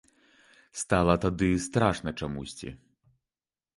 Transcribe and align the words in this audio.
Стала 0.81 1.15
тады 1.27 1.49
страшна 1.67 2.09
чамусьці. 2.21 2.69